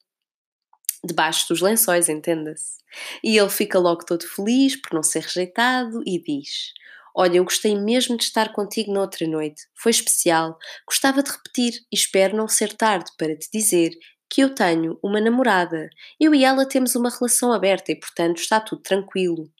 Debaixo 1.03 1.47
dos 1.49 1.61
lençóis, 1.61 2.09
entenda-se. 2.09 2.81
E 3.23 3.37
ele 3.37 3.49
fica 3.49 3.79
logo 3.79 4.05
todo 4.05 4.27
feliz 4.27 4.75
por 4.75 4.93
não 4.93 5.01
ser 5.01 5.23
rejeitado 5.23 6.01
e 6.05 6.21
diz: 6.21 6.73
Olha, 7.15 7.37
eu 7.37 7.43
gostei 7.43 7.75
mesmo 7.77 8.17
de 8.17 8.23
estar 8.23 8.53
contigo 8.53 8.93
na 8.93 9.01
outra 9.01 9.27
noite. 9.27 9.63
Foi 9.75 9.91
especial. 9.91 10.57
Gostava 10.87 11.21
de 11.21 11.31
repetir 11.31 11.73
e 11.91 11.95
espero 11.95 12.37
não 12.37 12.47
ser 12.47 12.73
tarde 12.73 13.11
para 13.17 13.35
te 13.35 13.49
dizer 13.51 13.91
que 14.29 14.41
eu 14.41 14.55
tenho 14.55 14.97
uma 15.03 15.19
namorada. 15.19 15.89
Eu 16.19 16.33
e 16.33 16.45
ela 16.45 16.65
temos 16.65 16.95
uma 16.95 17.09
relação 17.09 17.51
aberta 17.51 17.91
e, 17.91 17.99
portanto, 17.99 18.37
está 18.37 18.61
tudo 18.61 18.81
tranquilo. 18.81 19.51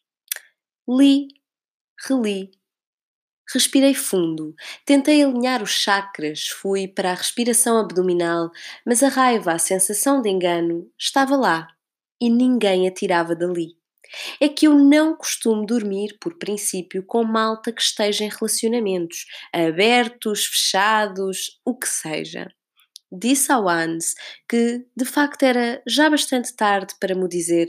Li, 0.88 1.28
reli. 2.08 2.52
Respirei 3.54 3.94
fundo, 3.94 4.56
tentei 4.86 5.24
alinhar 5.24 5.62
os 5.62 5.72
chakras, 5.72 6.48
fui 6.48 6.88
para 6.88 7.12
a 7.12 7.16
respiração 7.16 7.78
abdominal, 7.78 8.50
mas 8.86 9.04
a 9.04 9.10
raiva, 9.10 9.52
a 9.52 9.60
sensação 9.60 10.22
de 10.22 10.30
engano, 10.30 10.90
estava 10.98 11.36
lá 11.36 11.68
e 12.22 12.30
ninguém 12.30 12.88
a 12.88 12.92
tirava 12.92 13.36
dali. 13.36 13.76
É 14.40 14.48
que 14.50 14.68
eu 14.68 14.76
não 14.76 15.16
costumo 15.16 15.66
dormir, 15.66 16.18
por 16.20 16.38
princípio, 16.38 17.04
com 17.04 17.24
malta 17.24 17.72
que 17.72 17.82
esteja 17.82 18.26
em 18.26 18.30
relacionamentos, 18.30 19.26
abertos, 19.54 20.46
fechados, 20.46 21.60
o 21.66 21.78
que 21.78 21.88
seja. 21.88 22.50
Disse 23.12 23.52
ao 23.52 23.68
Hans 23.68 24.16
que, 24.48 24.86
de 24.96 25.04
facto, 25.04 25.44
era 25.44 25.82
já 25.86 26.10
bastante 26.10 26.56
tarde 26.56 26.94
para 27.00 27.14
me 27.14 27.28
dizer, 27.28 27.68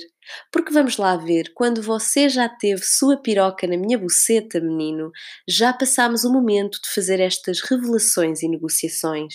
porque 0.52 0.72
vamos 0.72 0.96
lá 0.96 1.16
ver, 1.16 1.52
quando 1.54 1.82
você 1.82 2.28
já 2.28 2.48
teve 2.48 2.82
sua 2.84 3.16
piroca 3.16 3.66
na 3.66 3.76
minha 3.76 3.98
buceta, 3.98 4.60
menino, 4.60 5.10
já 5.48 5.72
passámos 5.72 6.24
o 6.24 6.32
momento 6.32 6.78
de 6.80 6.88
fazer 6.94 7.18
estas 7.18 7.60
revelações 7.60 8.42
e 8.42 8.48
negociações. 8.48 9.34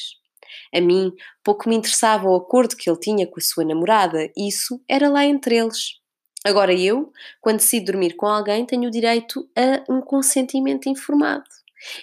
A 0.73 0.79
mim 0.79 1.11
pouco 1.43 1.67
me 1.67 1.75
interessava 1.75 2.29
o 2.29 2.35
acordo 2.35 2.77
que 2.77 2.89
ele 2.89 2.99
tinha 2.99 3.27
com 3.27 3.39
a 3.39 3.43
sua 3.43 3.65
namorada, 3.65 4.31
isso 4.37 4.81
era 4.87 5.09
lá 5.09 5.25
entre 5.25 5.57
eles. 5.57 5.97
Agora 6.45 6.73
eu, 6.73 7.11
quando 7.41 7.57
decido 7.57 7.91
dormir 7.91 8.15
com 8.15 8.27
alguém, 8.27 8.65
tenho 8.65 8.87
o 8.87 8.91
direito 8.91 9.49
a 9.57 9.91
um 9.91 9.99
consentimento 9.99 10.87
informado. 10.87 11.43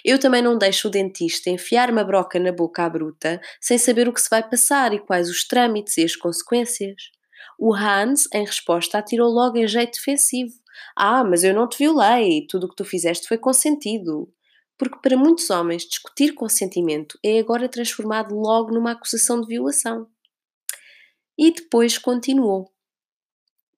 Eu 0.03 0.19
também 0.19 0.41
não 0.41 0.57
deixo 0.57 0.87
o 0.87 0.91
dentista 0.91 1.49
enfiar 1.49 1.89
uma 1.89 2.03
broca 2.03 2.39
na 2.39 2.51
boca 2.51 2.83
à 2.83 2.89
bruta 2.89 3.41
sem 3.59 3.77
saber 3.77 4.07
o 4.07 4.13
que 4.13 4.21
se 4.21 4.29
vai 4.29 4.47
passar 4.47 4.93
e 4.93 4.99
quais 4.99 5.29
os 5.29 5.47
trâmites 5.47 5.97
e 5.97 6.03
as 6.03 6.15
consequências. 6.15 7.11
O 7.59 7.73
Hans, 7.73 8.27
em 8.33 8.45
resposta, 8.45 8.97
atirou 8.97 9.29
logo 9.29 9.57
em 9.57 9.67
jeito 9.67 9.93
defensivo. 9.97 10.53
Ah, 10.95 11.23
mas 11.23 11.43
eu 11.43 11.53
não 11.53 11.67
te 11.67 11.77
violei, 11.77 12.45
tudo 12.49 12.65
o 12.65 12.69
que 12.69 12.75
tu 12.75 12.85
fizeste 12.85 13.27
foi 13.27 13.37
consentido 13.37 14.29
porque 14.77 14.99
para 15.01 15.17
muitos 15.17 15.49
homens 15.49 15.83
discutir 15.83 16.33
consentimento 16.33 17.17
é 17.23 17.39
agora 17.39 17.69
transformado 17.69 18.35
logo 18.35 18.73
numa 18.73 18.91
acusação 18.91 19.39
de 19.39 19.47
violação. 19.47 20.07
E 21.37 21.51
depois 21.51 21.97
continuou. 21.97 22.74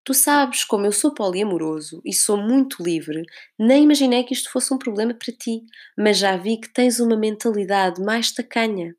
Tu 0.08 0.14
sabes, 0.14 0.64
como 0.64 0.86
eu 0.86 0.92
sou 0.92 1.12
poliamoroso 1.12 2.00
e 2.02 2.14
sou 2.14 2.38
muito 2.38 2.82
livre, 2.82 3.22
nem 3.58 3.84
imaginei 3.84 4.24
que 4.24 4.32
isto 4.32 4.50
fosse 4.50 4.72
um 4.72 4.78
problema 4.78 5.12
para 5.12 5.34
ti, 5.34 5.60
mas 5.98 6.16
já 6.16 6.34
vi 6.34 6.56
que 6.56 6.72
tens 6.72 6.98
uma 6.98 7.14
mentalidade 7.14 8.00
mais 8.00 8.32
tacanha. 8.32 8.96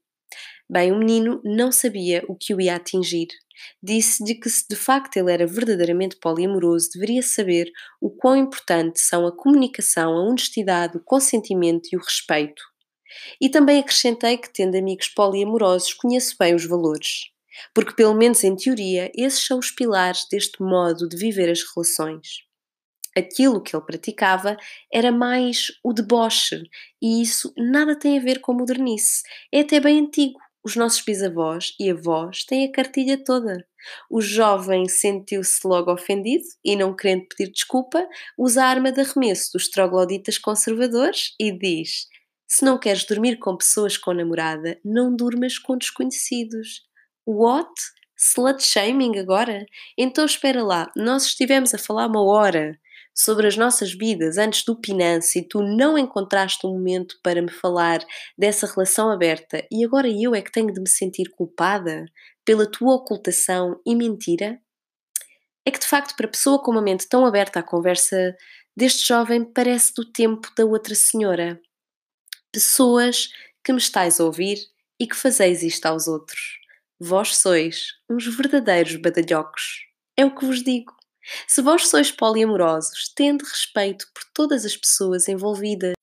Bem, 0.70 0.92
o 0.92 1.00
menino 1.00 1.42
não 1.44 1.72
sabia 1.72 2.24
o 2.28 2.36
que 2.36 2.54
o 2.54 2.62
ia 2.62 2.76
atingir. 2.76 3.26
Disse-lhe 3.82 4.36
que, 4.36 4.52
se 4.52 4.68
de 4.70 4.76
facto 4.76 5.18
ele 5.18 5.34
era 5.34 5.48
verdadeiramente 5.48 6.16
poliamoroso, 6.16 6.92
deveria 6.94 7.24
saber 7.24 7.72
o 8.00 8.12
quão 8.12 8.36
importante 8.36 9.00
são 9.00 9.26
a 9.26 9.36
comunicação, 9.36 10.14
a 10.14 10.30
honestidade, 10.30 10.98
o 10.98 11.04
consentimento 11.04 11.90
e 11.92 11.98
o 11.98 12.04
respeito. 12.04 12.62
E 13.42 13.50
também 13.50 13.80
acrescentei 13.80 14.38
que, 14.38 14.54
tendo 14.54 14.78
amigos 14.78 15.08
poliamorosos, 15.08 15.92
conheço 15.92 16.36
bem 16.40 16.54
os 16.54 16.68
valores. 16.68 17.32
Porque, 17.74 17.94
pelo 17.94 18.16
menos 18.16 18.44
em 18.44 18.56
teoria, 18.56 19.12
esses 19.16 19.46
são 19.46 19.60
os 19.60 19.72
pilares 19.72 20.26
deste 20.32 20.62
modo 20.62 21.08
de 21.08 21.18
viver 21.18 21.50
as 21.50 21.62
relações. 21.74 22.50
Aquilo 23.18 23.62
que 23.62 23.76
ele 23.76 23.86
praticava 23.86 24.56
era 24.94 25.12
mais 25.12 25.68
o 25.84 25.94
deboche, 25.94 26.64
e 27.02 27.22
isso 27.22 27.52
nada 27.58 27.98
tem 27.98 28.18
a 28.18 28.22
ver 28.22 28.40
com 28.40 28.54
modernice. 28.54 29.24
É 29.52 29.62
até 29.62 29.80
bem 29.80 30.00
antigo. 30.00 30.40
Os 30.64 30.76
nossos 30.76 31.02
bisavós 31.02 31.74
e 31.80 31.90
avós 31.90 32.44
têm 32.44 32.66
a 32.66 32.72
cartilha 32.72 33.18
toda. 33.24 33.66
O 34.10 34.22
jovem 34.22 34.88
sentiu-se 34.88 35.66
logo 35.66 35.92
ofendido 35.92 36.44
e, 36.64 36.76
não 36.76 36.96
querendo 36.96 37.28
pedir 37.28 37.52
desculpa, 37.52 38.08
usa 38.38 38.64
a 38.64 38.68
arma 38.68 38.92
de 38.92 39.00
arremesso 39.00 39.54
dos 39.54 39.70
trogloditas 39.70 40.38
conservadores 40.38 41.34
e 41.40 41.52
diz: 41.52 42.08
Se 42.46 42.66
não 42.66 42.78
queres 42.78 43.06
dormir 43.06 43.38
com 43.40 43.56
pessoas 43.56 43.98
com 43.98 44.14
namorada, 44.14 44.80
não 44.84 45.16
durmas 45.16 45.58
com 45.58 45.78
desconhecidos. 45.78 46.89
What? 47.32 47.70
Slut 48.18 48.64
shaming 48.64 49.20
agora? 49.20 49.64
Então 49.96 50.26
espera 50.26 50.64
lá, 50.64 50.92
nós 50.96 51.26
estivemos 51.26 51.76
a 51.76 51.78
falar 51.78 52.08
uma 52.08 52.24
hora 52.24 52.76
sobre 53.14 53.46
as 53.46 53.56
nossas 53.56 53.94
vidas 53.94 54.40
antes 54.40 54.66
do 54.66 54.76
Pinance 54.76 55.38
e 55.38 55.48
tu 55.48 55.62
não 55.62 55.96
encontraste 55.96 56.66
um 56.66 56.72
momento 56.72 57.20
para 57.22 57.40
me 57.40 57.52
falar 57.52 58.00
dessa 58.36 58.66
relação 58.66 59.12
aberta 59.12 59.64
e 59.72 59.86
agora 59.86 60.10
eu 60.10 60.34
é 60.34 60.42
que 60.42 60.52
tenho 60.52 60.74
de 60.74 60.82
me 60.82 60.90
sentir 60.90 61.30
culpada 61.30 62.08
pela 62.44 62.66
tua 62.66 62.96
ocultação 62.96 63.80
e 63.86 63.96
mentira? 63.96 64.60
É 65.64 65.70
que 65.70 65.80
de 65.80 65.86
facto, 65.86 66.16
para 66.16 66.28
pessoa 66.28 66.60
com 66.64 66.72
uma 66.72 66.82
mente 66.82 67.08
tão 67.08 67.28
aberta 67.28 67.60
à 67.60 67.64
conversa 67.64 68.36
deste 68.76 69.08
jovem, 69.08 69.46
parece 69.46 69.94
do 69.94 70.04
tempo 70.04 70.50
da 70.58 70.66
outra 70.66 70.96
senhora. 70.96 71.62
Pessoas 72.52 73.30
que 73.64 73.72
me 73.72 73.78
estáis 73.78 74.20
a 74.20 74.24
ouvir 74.24 74.58
e 75.00 75.06
que 75.06 75.16
fazeis 75.16 75.62
isto 75.62 75.86
aos 75.86 76.08
outros. 76.08 76.59
Vós 77.00 77.38
sois 77.38 77.94
uns 78.10 78.26
verdadeiros 78.36 78.96
badalhocos. 78.98 79.86
É 80.18 80.26
o 80.26 80.36
que 80.36 80.46
vos 80.46 80.62
digo. 80.64 80.94
Se 81.48 81.62
vós 81.62 81.88
sois 81.88 82.12
poliamorosos, 82.12 83.14
tende 83.16 83.44
respeito 83.46 84.06
por 84.14 84.24
todas 84.34 84.66
as 84.66 84.76
pessoas 84.76 85.28
envolvidas. 85.28 85.94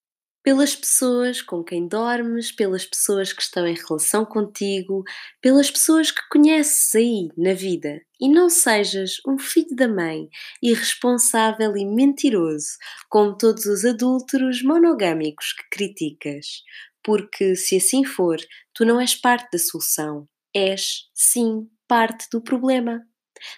pelas 0.43 0.77
pessoas 0.77 1.43
com 1.43 1.65
quem 1.65 1.89
dormes, 1.89 2.53
pelas 2.53 2.87
pessoas 2.87 3.33
que 3.33 3.43
estão 3.43 3.67
em 3.67 3.75
relação 3.75 4.25
contigo, 4.25 5.03
pelas 5.43 5.71
pessoas 5.71 6.13
que 6.13 6.23
conheces 6.31 6.95
aí 6.95 7.29
na 7.37 7.53
vida. 7.53 8.01
E 8.21 8.29
não 8.29 8.49
sejas 8.49 9.17
um 9.27 9.39
filho 9.39 9.75
da 9.75 9.89
mãe 9.89 10.29
irresponsável 10.63 11.77
e 11.77 11.85
mentiroso, 11.85 12.79
como 13.11 13.37
todos 13.37 13.67
os 13.67 13.85
adúlteros 13.85 14.63
monogâmicos 14.63 15.53
que 15.53 15.65
criticas. 15.71 16.63
Porque 17.03 17.57
se 17.57 17.77
assim 17.77 18.05
for, 18.05 18.37
tu 18.73 18.85
não 18.85 19.01
és 19.01 19.15
parte 19.17 19.51
da 19.53 19.59
solução. 19.59 20.29
És, 20.57 21.11
sim, 21.13 21.69
parte 21.87 22.29
do 22.33 22.41
problema. 22.41 23.03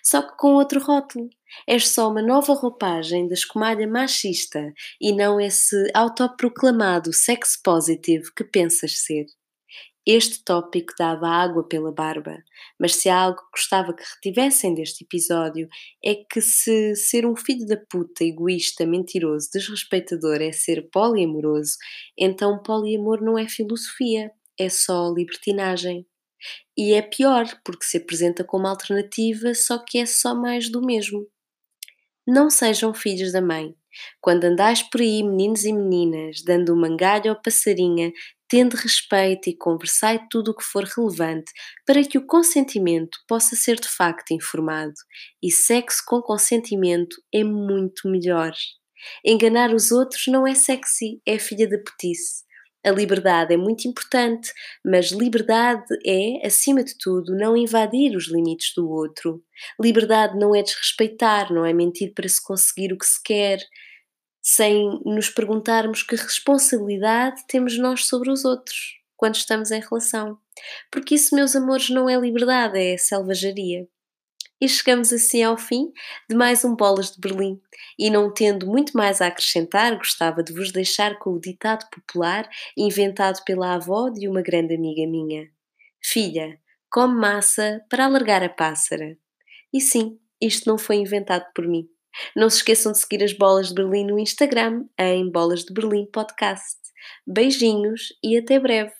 Só 0.02 0.20
que 0.20 0.36
com 0.36 0.54
outro 0.54 0.80
rótulo. 0.80 1.30
És 1.64 1.88
só 1.88 2.10
uma 2.10 2.20
nova 2.20 2.52
roupagem 2.54 3.28
da 3.28 3.34
escumalha 3.34 3.86
machista 3.86 4.72
e 5.00 5.12
não 5.12 5.40
esse 5.40 5.76
autoproclamado 5.94 7.12
sex 7.12 7.56
positive 7.62 8.24
que 8.36 8.42
pensas 8.42 8.98
ser. 8.98 9.26
Este 10.04 10.42
tópico 10.42 10.92
dava 10.98 11.28
água 11.28 11.68
pela 11.68 11.92
barba, 11.92 12.42
mas 12.80 12.96
se 12.96 13.08
há 13.08 13.16
algo 13.16 13.38
que 13.38 13.60
gostava 13.60 13.94
que 13.94 14.02
retivessem 14.16 14.74
deste 14.74 15.04
episódio 15.04 15.68
é 16.04 16.16
que 16.16 16.40
se 16.40 16.96
ser 16.96 17.24
um 17.24 17.36
filho 17.36 17.64
da 17.64 17.76
puta, 17.76 18.24
egoísta, 18.24 18.84
mentiroso, 18.84 19.50
desrespeitador 19.52 20.42
é 20.42 20.50
ser 20.50 20.88
poliamoroso, 20.90 21.76
então 22.18 22.60
poliamor 22.60 23.22
não 23.22 23.38
é 23.38 23.46
filosofia, 23.46 24.32
é 24.58 24.68
só 24.68 25.12
libertinagem. 25.12 26.04
E 26.76 26.92
é 26.92 27.02
pior, 27.02 27.46
porque 27.64 27.84
se 27.84 27.98
apresenta 27.98 28.44
como 28.44 28.66
alternativa, 28.66 29.54
só 29.54 29.78
que 29.78 29.98
é 29.98 30.06
só 30.06 30.34
mais 30.34 30.70
do 30.70 30.80
mesmo. 30.80 31.26
Não 32.26 32.50
sejam 32.50 32.92
filhos 32.94 33.32
da 33.32 33.40
mãe. 33.40 33.74
Quando 34.20 34.44
andais 34.44 34.82
por 34.82 35.00
aí, 35.00 35.22
meninos 35.22 35.64
e 35.64 35.72
meninas, 35.72 36.42
dando 36.44 36.72
um 36.72 36.80
mangalho 36.80 37.30
ou 37.30 37.40
passarinha, 37.40 38.12
tende 38.48 38.76
respeito 38.76 39.50
e 39.50 39.56
conversai 39.56 40.26
tudo 40.30 40.50
o 40.50 40.54
que 40.54 40.64
for 40.64 40.84
relevante 40.84 41.52
para 41.86 42.02
que 42.02 42.16
o 42.16 42.26
consentimento 42.26 43.18
possa 43.26 43.56
ser 43.56 43.78
de 43.80 43.88
facto 43.88 44.32
informado. 44.32 44.94
E 45.42 45.50
sexo 45.50 46.02
com 46.06 46.20
consentimento 46.22 47.16
é 47.32 47.44
muito 47.44 48.08
melhor. 48.08 48.52
Enganar 49.24 49.72
os 49.72 49.92
outros 49.92 50.26
não 50.28 50.46
é 50.46 50.54
sexy, 50.54 51.20
é 51.26 51.38
filha 51.38 51.68
da 51.68 51.78
putice. 51.78 52.44
A 52.88 52.90
liberdade 52.90 53.52
é 53.52 53.56
muito 53.58 53.86
importante, 53.86 54.50
mas 54.82 55.12
liberdade 55.12 55.84
é, 56.06 56.46
acima 56.46 56.82
de 56.82 56.96
tudo, 56.96 57.36
não 57.36 57.54
invadir 57.54 58.16
os 58.16 58.28
limites 58.28 58.72
do 58.74 58.88
outro. 58.88 59.44
Liberdade 59.78 60.38
não 60.38 60.54
é 60.54 60.62
desrespeitar, 60.62 61.52
não 61.52 61.66
é 61.66 61.72
mentir 61.74 62.14
para 62.14 62.26
se 62.26 62.42
conseguir 62.42 62.90
o 62.94 62.96
que 62.96 63.04
se 63.04 63.22
quer, 63.22 63.58
sem 64.40 64.88
nos 65.04 65.28
perguntarmos 65.28 66.02
que 66.02 66.16
responsabilidade 66.16 67.42
temos 67.46 67.76
nós 67.76 68.06
sobre 68.06 68.30
os 68.30 68.46
outros 68.46 68.96
quando 69.14 69.34
estamos 69.34 69.70
em 69.70 69.80
relação. 69.80 70.38
Porque 70.90 71.16
isso, 71.16 71.34
meus 71.34 71.54
amores, 71.54 71.90
não 71.90 72.08
é 72.08 72.16
liberdade, 72.16 72.78
é 72.78 72.96
selvageria. 72.96 73.86
E 74.60 74.68
chegamos 74.68 75.12
assim 75.12 75.42
ao 75.44 75.56
fim 75.56 75.92
de 76.28 76.34
mais 76.34 76.64
um 76.64 76.74
Bolas 76.74 77.12
de 77.12 77.20
Berlim. 77.20 77.60
E 77.96 78.10
não 78.10 78.32
tendo 78.32 78.66
muito 78.66 78.96
mais 78.96 79.20
a 79.20 79.28
acrescentar, 79.28 79.96
gostava 79.96 80.42
de 80.42 80.52
vos 80.52 80.72
deixar 80.72 81.16
com 81.20 81.30
o 81.30 81.40
ditado 81.40 81.88
popular 81.90 82.48
inventado 82.76 83.42
pela 83.44 83.74
avó 83.74 84.08
de 84.08 84.28
uma 84.28 84.42
grande 84.42 84.74
amiga 84.74 85.08
minha: 85.08 85.48
Filha, 86.02 86.58
come 86.90 87.14
massa 87.14 87.84
para 87.88 88.06
alargar 88.06 88.42
a 88.42 88.48
pássara. 88.48 89.16
E 89.72 89.80
sim, 89.80 90.18
isto 90.40 90.68
não 90.68 90.76
foi 90.76 90.96
inventado 90.96 91.46
por 91.54 91.68
mim. 91.68 91.88
Não 92.34 92.50
se 92.50 92.56
esqueçam 92.56 92.90
de 92.90 92.98
seguir 92.98 93.22
as 93.22 93.32
Bolas 93.32 93.68
de 93.68 93.74
Berlim 93.74 94.06
no 94.06 94.18
Instagram, 94.18 94.86
em 94.98 95.30
Bolas 95.30 95.64
de 95.64 95.72
Berlim 95.72 96.06
Podcast. 96.06 96.78
Beijinhos 97.24 98.08
e 98.24 98.36
até 98.36 98.58
breve! 98.58 98.92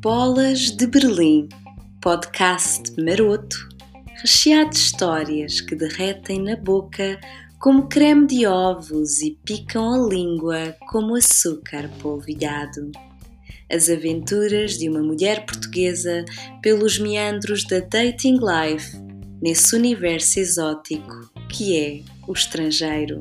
Bolas 0.00 0.70
de 0.70 0.86
Berlim, 0.86 1.48
podcast 2.00 2.92
maroto, 3.02 3.68
recheado 4.22 4.70
de 4.70 4.76
histórias 4.76 5.60
que 5.60 5.74
derretem 5.74 6.40
na 6.40 6.54
boca 6.54 7.18
como 7.58 7.88
creme 7.88 8.24
de 8.28 8.46
ovos 8.46 9.20
e 9.20 9.36
picam 9.44 9.92
a 9.92 10.08
língua 10.08 10.76
como 10.88 11.16
açúcar 11.16 11.90
polvilhado. 12.00 12.92
As 13.68 13.90
aventuras 13.90 14.78
de 14.78 14.88
uma 14.88 15.02
mulher 15.02 15.44
portuguesa 15.44 16.24
pelos 16.62 17.00
meandros 17.00 17.64
da 17.64 17.80
dating 17.80 18.38
life 18.38 18.96
nesse 19.42 19.74
universo 19.74 20.38
exótico 20.38 21.28
que 21.50 21.76
é 21.76 22.02
o 22.28 22.32
estrangeiro. 22.32 23.18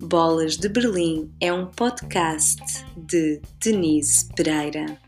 Bolas 0.00 0.56
de 0.56 0.70
Berlim 0.70 1.30
é 1.38 1.52
um 1.52 1.66
podcast 1.66 2.62
de 2.96 3.42
Denise 3.62 4.26
Pereira. 4.34 5.01